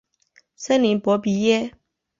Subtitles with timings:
[0.55, 1.75] 森林博比耶。